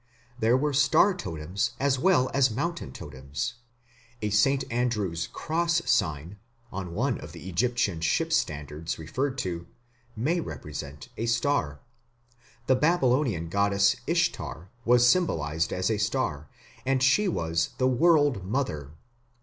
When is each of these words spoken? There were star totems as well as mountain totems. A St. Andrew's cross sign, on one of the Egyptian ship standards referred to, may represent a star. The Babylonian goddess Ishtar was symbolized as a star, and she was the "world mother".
There 0.39 0.57
were 0.57 0.73
star 0.73 1.13
totems 1.13 1.73
as 1.79 1.99
well 1.99 2.31
as 2.33 2.49
mountain 2.49 2.91
totems. 2.91 3.53
A 4.23 4.31
St. 4.31 4.63
Andrew's 4.71 5.27
cross 5.27 5.79
sign, 5.85 6.39
on 6.73 6.95
one 6.95 7.19
of 7.19 7.33
the 7.33 7.47
Egyptian 7.47 8.01
ship 8.01 8.33
standards 8.33 8.97
referred 8.97 9.37
to, 9.45 9.67
may 10.15 10.39
represent 10.39 11.09
a 11.17 11.27
star. 11.27 11.81
The 12.65 12.75
Babylonian 12.75 13.47
goddess 13.47 13.95
Ishtar 14.07 14.71
was 14.85 15.07
symbolized 15.07 15.71
as 15.71 15.91
a 15.91 15.99
star, 15.99 16.49
and 16.83 17.03
she 17.03 17.27
was 17.27 17.69
the 17.77 17.87
"world 17.87 18.43
mother". 18.43 18.93